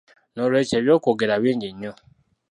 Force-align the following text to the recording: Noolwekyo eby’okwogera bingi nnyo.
Noolwekyo 0.35 0.75
eby’okwogera 0.79 1.35
bingi 1.43 1.69
nnyo. 1.73 1.91